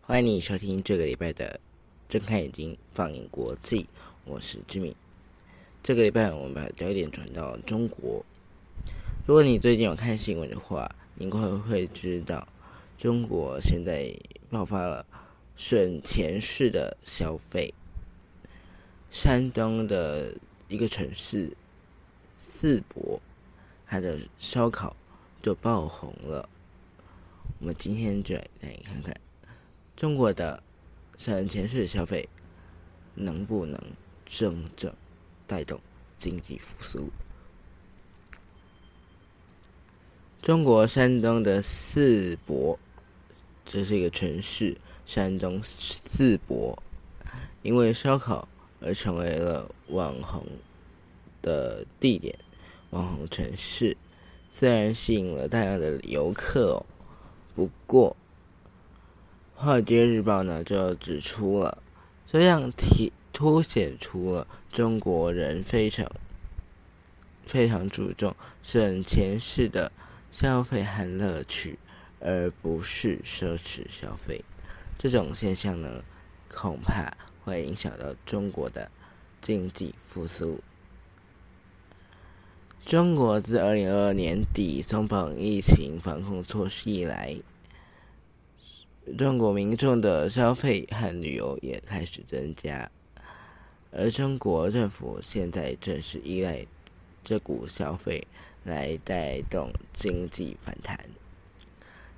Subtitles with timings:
[0.00, 1.60] 欢迎你收听这个礼拜的
[2.12, 3.82] 《睁开眼睛放眼国际》，
[4.24, 4.94] 我是志敏。
[5.82, 8.24] 这个礼拜我们把焦点转到中国。
[9.26, 12.46] 如果你最近有看新闻的话，你会会知道，
[12.98, 14.12] 中国现在
[14.50, 15.06] 爆发了
[15.56, 17.74] 省钱式的消费。
[19.10, 20.34] 山东的
[20.74, 21.56] 一个城市
[22.36, 23.22] 淄博，
[23.86, 24.96] 它的烧烤
[25.40, 26.48] 就爆红了。
[27.60, 29.14] 我们今天就来来看看。
[29.94, 30.60] 中国的
[31.16, 32.28] 省钱式消费
[33.14, 33.80] 能不能
[34.26, 34.92] 真正
[35.46, 35.80] 带动
[36.18, 37.08] 经济复苏？
[40.42, 42.76] 中国山东的淄博，
[43.64, 46.82] 这是一个城市，山东淄博
[47.62, 48.48] 因为烧烤
[48.84, 50.44] 而成为了网红
[51.40, 52.38] 的地点，
[52.90, 53.96] 网红城市，
[54.50, 56.86] 虽然吸引了大量的游客哦，
[57.54, 58.14] 不过。
[59.66, 61.78] 《华尔街日报》呢就指出了，
[62.26, 66.10] 这样体凸显出了中国人非常
[67.46, 69.92] 非常注重省钱式的
[70.32, 71.78] 消费和乐趣，
[72.18, 74.44] 而不是奢侈消费。
[74.98, 76.02] 这种现象呢，
[76.52, 78.90] 恐怕会影响到中国的
[79.40, 80.58] 经济复苏。
[82.84, 87.36] 中国自二零二二年底松绑疫情防控措施以来，
[89.16, 92.90] 中国民众的消费和旅游也开始增加，
[93.90, 96.66] 而中国政府现在正是依赖
[97.22, 98.26] 这股消费
[98.64, 100.98] 来带动经济反弹。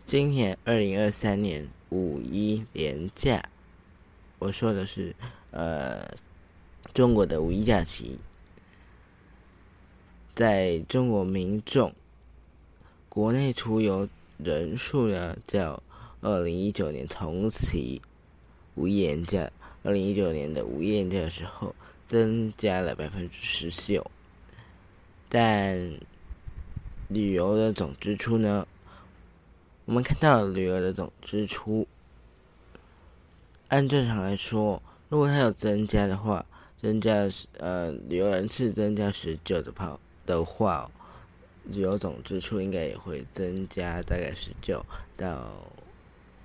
[0.04, 3.40] 今年二零二三年五一连假，
[4.38, 5.14] 我说的是
[5.50, 6.06] 呃
[6.94, 8.18] 中国的五一假期，
[10.34, 11.92] 在中国民众
[13.08, 15.82] 国内出游人数呢较。
[16.22, 18.00] 二零一九年同期
[18.74, 19.48] 五一年假，
[19.84, 21.72] 二零一九年的五一年假的时候
[22.04, 24.04] 增加了百分之十九，
[25.28, 25.78] 但
[27.06, 28.66] 旅游的总支出呢？
[29.84, 31.86] 我们看到旅游的总支出，
[33.68, 36.44] 按正常来说，如果它有增加的话，
[36.80, 37.28] 增加
[37.58, 40.90] 呃旅游人次增加十九的跑的话，
[41.64, 44.84] 旅游总支出应该也会增加大概十九
[45.16, 45.50] 到。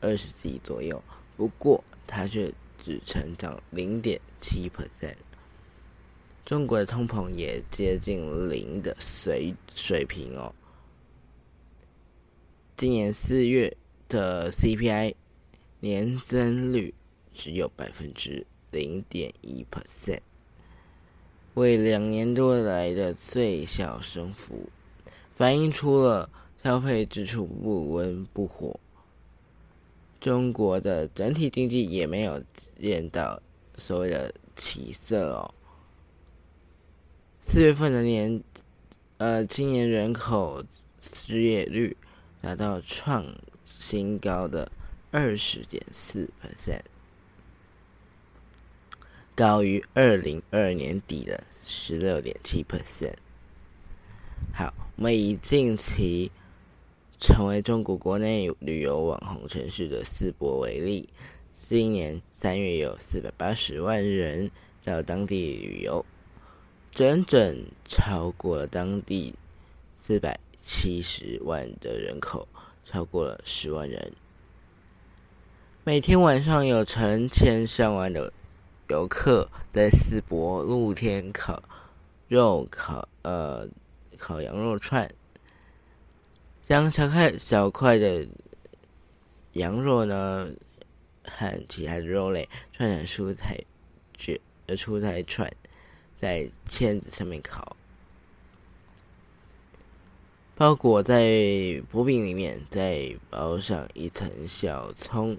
[0.03, 0.99] 二十几左右，
[1.37, 2.51] 不过它却
[2.81, 5.13] 只成长零点七 percent。
[6.43, 10.51] 中国的通膨也接近零的水水平哦。
[12.75, 13.71] 今年四月
[14.09, 15.13] 的 CPI
[15.81, 16.91] 年增率
[17.33, 20.19] 只有百分之零点一 percent，
[21.53, 24.69] 为两年多来的最小升幅，
[25.35, 26.29] 反映出了
[26.63, 28.79] 消费支出不温不火。
[30.19, 32.43] 中国的整体经济也没有
[32.79, 33.41] 见到
[33.77, 35.53] 所谓的起色哦。
[37.41, 38.43] 四月份的年，
[39.17, 40.63] 呃，青年人口
[40.99, 41.97] 失业率
[42.39, 43.25] 达到创
[43.65, 44.71] 新高的
[45.09, 46.81] 二十点四 percent，
[49.35, 53.15] 高于二零二二年底的十六点七 percent。
[54.53, 56.31] 好，我们以近期。
[57.23, 61.07] 成为中国国内旅游网红城市的淄博为例，
[61.53, 64.49] 今年三月有四百八十万人
[64.83, 66.03] 到当地旅游，
[66.95, 69.35] 整整超过了当地
[69.93, 72.47] 四百七十万的人口，
[72.85, 74.11] 超过了十万人。
[75.83, 78.33] 每天晚上有成千上万的
[78.91, 81.63] 游客在淄博露天烤
[82.27, 83.65] 肉、烤呃
[84.17, 85.09] 烤羊肉串。
[86.63, 88.27] 将小块小块的
[89.53, 90.49] 羊肉呢，
[91.23, 93.57] 和其他的肉类串成蔬菜
[94.13, 95.51] 卷，蔬菜串，
[96.15, 97.75] 在签子上面烤，
[100.55, 105.37] 包裹在薄饼里面，再包上一层小葱，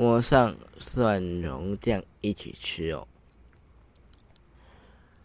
[0.00, 3.06] 抹上蒜蓉酱一起吃哦。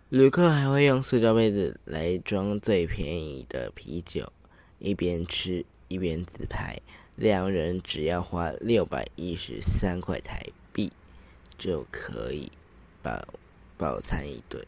[0.09, 4.29] 旅客还会用塑胶杯子来装最便宜的啤酒，
[4.79, 6.77] 一边吃一边自拍，
[7.15, 10.91] 两人只要花六百一十三块台币
[11.57, 12.51] 就可以
[13.01, 13.25] 饱
[13.77, 14.61] 饱餐一顿。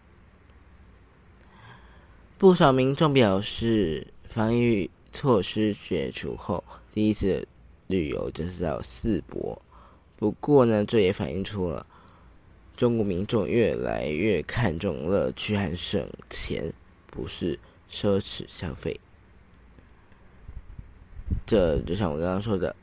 [2.37, 6.63] 不少民众表示，防疫措施解除后，
[6.93, 7.45] 第一次
[7.87, 9.61] 旅游就是到四博。
[10.17, 11.85] 不过呢，这也反映出了
[12.75, 16.73] 中国民众越来越看重乐趣和省钱，
[17.11, 18.99] 不是奢侈消费。
[21.45, 22.75] 这就像我刚刚说的，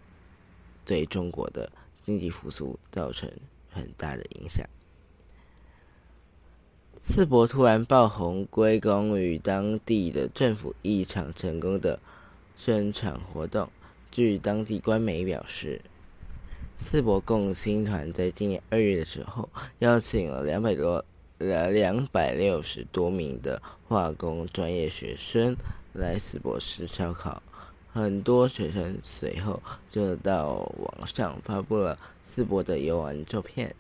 [0.85, 1.73] 对中国的
[2.05, 3.29] 经济复苏造成
[3.69, 4.65] 很大的影响。
[7.03, 11.99] 淄博突然爆红，归功于当地的政府一场成功的
[12.57, 13.69] 宣传活动。
[14.13, 15.81] 据当地官媒表示。
[16.85, 19.49] 淄博共青团在今年二月的时候，
[19.79, 21.05] 邀请了两百多、
[21.39, 25.57] 呃两百六十多名的化工专业学生
[25.95, 27.43] 来淄博吃烧烤。
[27.93, 29.61] 很多学生随后
[29.91, 31.99] 就到网上发布了
[32.29, 33.75] 淄博的游玩照片，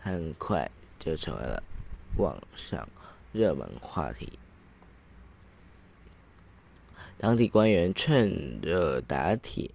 [0.00, 1.62] 很快就成为了
[2.16, 2.88] 网上
[3.32, 4.38] 热门话题。
[7.18, 9.70] 当地官员趁热打铁。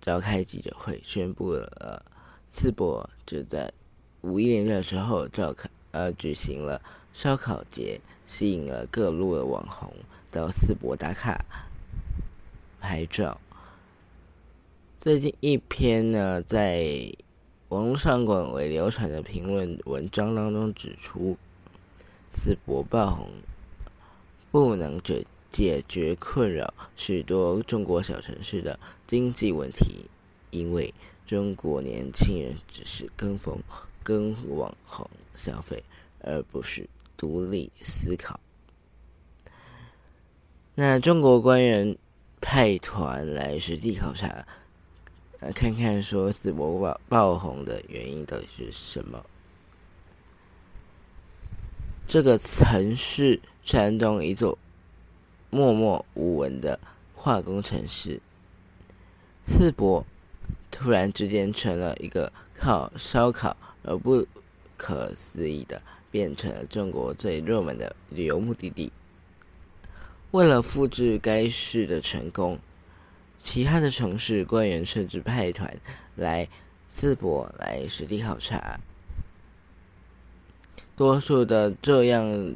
[0.00, 2.02] 召开记者会，宣布了
[2.50, 3.70] 淄博就在
[4.22, 6.80] 五一年的时候召开呃举行了
[7.12, 9.94] 烧烤节，吸引了各路的网红
[10.30, 11.44] 到淄博打卡
[12.80, 13.38] 拍照。
[14.98, 17.12] 最近一篇呢在
[17.68, 21.36] 网络上广为流传的评论文章当中指出，
[22.34, 23.28] 淄博爆红
[24.50, 30.06] 不能解解决困扰许多中国小城市的经济问题，
[30.50, 30.94] 因为
[31.26, 33.58] 中国年轻人只是跟风、
[34.02, 35.82] 跟网红消费，
[36.20, 38.38] 而不是独立思考。
[40.76, 41.96] 那中国官员
[42.40, 44.46] 派团来实地考察，
[45.40, 49.24] 来看看说淄博爆爆红的原因到底是什么？
[52.06, 54.56] 这个城市山东一座。
[55.50, 56.78] 默默无闻的
[57.14, 58.20] 化工城市，
[59.48, 60.06] 淄博
[60.70, 64.24] 突然之间成了一个靠烧烤而不
[64.76, 68.92] 可思议的，变成了中国最热门的旅游目的地。
[70.30, 72.56] 为了复制该市的成功，
[73.40, 75.76] 其他的城市官员甚至派团
[76.14, 76.48] 来
[76.88, 78.78] 淄博来实地考察。
[80.94, 82.54] 多数的这样。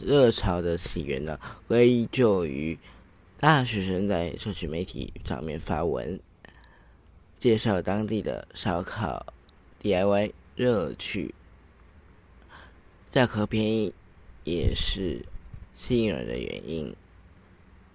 [0.00, 2.78] 热潮的起源呢，归咎于
[3.38, 6.20] 大学生在社区媒体上面发文，
[7.38, 9.26] 介绍当地的烧烤
[9.82, 11.34] DIY 乐趣，
[13.10, 13.92] 价格便宜
[14.44, 15.24] 也是
[15.76, 16.94] 吸引人的原因。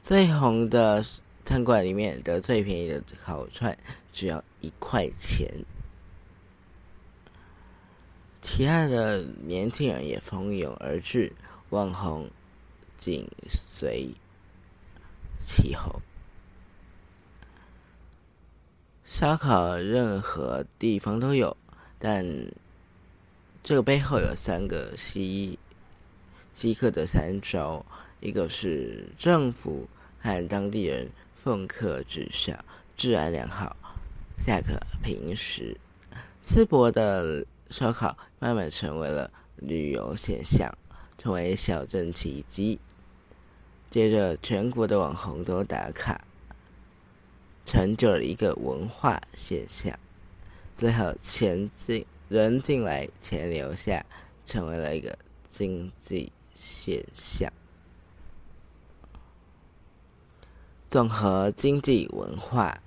[0.02, 1.04] 最红的
[1.46, 3.78] 餐馆里面的最便宜的烤串
[4.12, 5.50] 只要一块钱，
[8.42, 11.32] 其他的年轻人也蜂拥而至。
[11.74, 12.30] 网红
[13.00, 14.08] 紧随
[15.40, 16.00] 其后，
[19.04, 21.58] 烧烤任何地方都有，
[21.98, 22.24] 但
[23.64, 25.58] 这个背后有三个稀
[26.54, 27.84] 稀客的三招：
[28.20, 29.90] 一个是政府
[30.22, 32.56] 和当地人奉客至上，
[32.96, 33.76] 治安良好，
[34.46, 35.76] 价格平时。
[36.46, 40.72] 淄博的烧烤慢慢成为了旅游现象。
[41.24, 42.78] 成为小镇奇迹。
[43.90, 46.26] 接着，全国的网红都打卡，
[47.66, 49.98] 成就了一个文化现象。
[50.76, 54.06] 最后，钱进人进来，钱留下，
[54.46, 55.18] 成为了一个
[55.48, 57.50] 经济现象。
[60.90, 62.84] 综合经济、文化、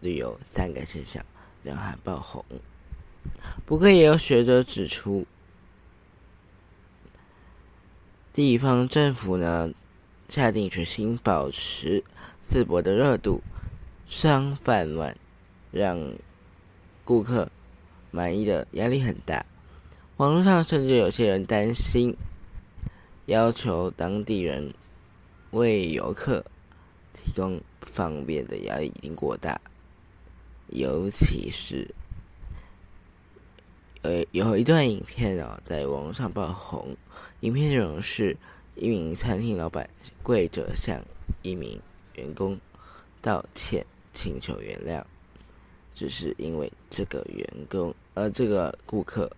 [0.00, 1.22] 旅游三个现象，
[1.62, 2.42] 两海爆红。
[3.66, 5.26] 不过，也有学者指出。
[8.40, 9.70] 地方政府呢，
[10.30, 12.02] 下定决心保持
[12.48, 13.42] 淄博的热度，
[14.08, 15.14] 商贩们，
[15.70, 16.14] 让
[17.04, 17.50] 顾客
[18.10, 19.44] 满意的压力很大。
[20.16, 22.16] 网络上甚至有些人担心，
[23.26, 24.72] 要求当地人
[25.50, 26.42] 为游客
[27.12, 29.60] 提供方便的压力已经过大，
[30.68, 31.94] 尤其是。
[34.02, 36.96] 呃，有一段影片啊，在网上爆红。
[37.40, 38.34] 影片内容是
[38.74, 39.88] 一名餐厅老板
[40.22, 40.98] 跪着向
[41.42, 41.78] 一名
[42.14, 42.58] 员工
[43.20, 45.04] 道歉，请求原谅，
[45.94, 49.30] 只是因为这个员工，呃，这个顾客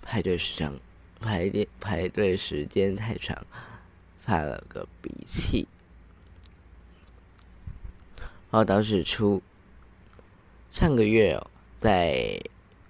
[0.00, 0.78] 排队时长
[1.20, 3.46] 排队排队时间太长，
[4.18, 5.68] 发了个脾气。
[8.50, 9.42] 报道指出，
[10.70, 12.40] 上个月哦，在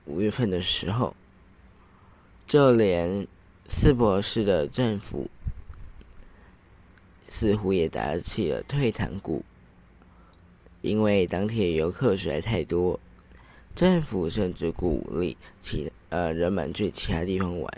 [0.07, 1.15] 五月份的时候，
[2.47, 3.27] 就连
[3.67, 5.31] 淄博市的政府
[7.29, 9.43] 似乎也打起了退堂鼓，
[10.83, 13.01] 因为当地游客实在太多，
[13.75, 17.71] 政府甚至鼓励其呃人们去其他地方玩。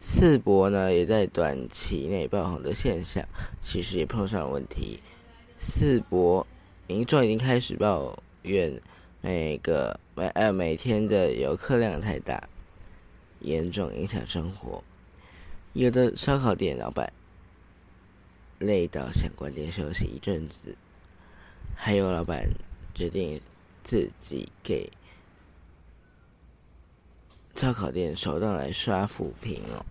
[0.00, 3.24] 四博呢，也在短期内爆红的现象，
[3.62, 5.00] 其实也碰上了问题。
[5.58, 6.46] 四博
[6.86, 8.80] 民众已经开始抱怨，
[9.20, 12.48] 每个每呃每天的游客量太大，
[13.40, 14.82] 严重影响生活。
[15.72, 17.12] 有的烧烤店老板
[18.58, 20.76] 累到想关店休息一阵子，
[21.74, 22.48] 还有老板
[22.94, 23.40] 决定
[23.82, 24.90] 自己给。
[27.56, 29.82] 烧烤店手动来刷扶贫哦，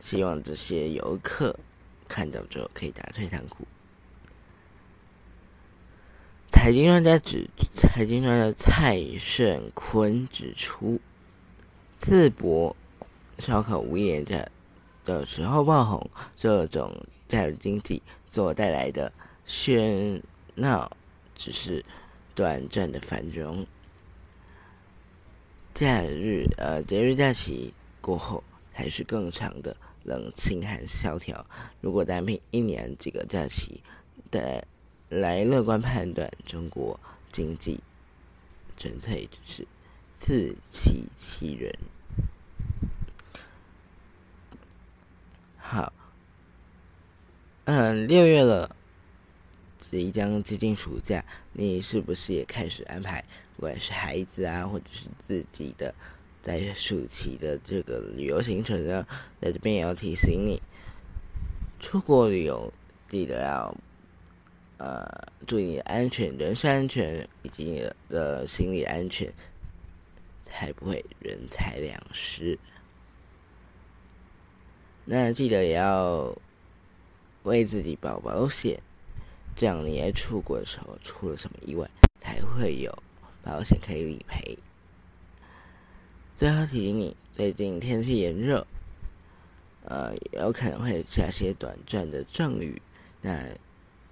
[0.00, 1.54] 希望这些游客
[2.08, 3.68] 看到之后可以打退堂鼓。
[6.50, 11.00] 财经专家指，财经专家蔡盛坤指出，
[11.98, 12.76] 淄博
[13.38, 14.46] 烧烤无业假
[15.04, 16.94] 的时候爆红，这种
[17.28, 19.10] 假日经济所带来的
[19.46, 20.20] 喧
[20.56, 20.90] 闹，
[21.34, 21.82] 只是
[22.34, 23.66] 短暂的繁荣。
[25.72, 31.46] 假日，呃，节日假期过后，才是更长的冷清和萧条。
[31.80, 33.82] 如果单凭一年几个假期
[34.30, 34.62] 的
[35.10, 36.98] 来乐观判断中国
[37.30, 37.78] 经济，
[38.78, 39.66] 纯粹只是
[40.16, 41.76] 自欺欺人。
[45.58, 45.92] 好，
[47.64, 48.74] 嗯，六月了。
[49.90, 53.24] 即将接近暑假，你是不是也开始安排，
[53.56, 55.92] 不管是孩子啊，或者是自己的
[56.40, 59.04] 在暑期的这个旅游行程呢？
[59.40, 60.62] 在这边也要提醒你，
[61.80, 62.72] 出国旅游
[63.08, 63.76] 记得要
[64.80, 65.06] 呃
[65.46, 69.30] 注意你的安全、人身安全以及你的心理安全，
[70.42, 72.58] 才不会人财两失。
[75.04, 76.34] 那记得也要
[77.42, 78.80] 为自己保保险。
[79.54, 81.86] 这样你在出国的时候出了什么意外，
[82.18, 82.90] 才会有
[83.42, 84.56] 保险可以理赔。
[86.34, 88.66] 最后提醒你，最近天气炎热，
[89.84, 92.80] 呃，有可能会下些短暂的阵雨，
[93.20, 93.44] 那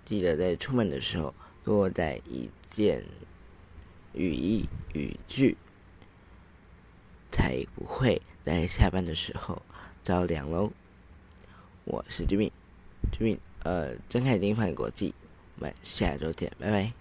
[0.08, 3.04] 记得在出门的时候多带一件
[4.14, 5.54] 雨衣、雨具，
[7.30, 9.60] 才不会在下班的时候
[10.02, 10.72] 着凉喽。
[11.84, 15.12] 我是 Jimmy，Jimmy，，呃，睁开眼睛，放眼国际。
[15.56, 16.97] 我们下周见，拜拜。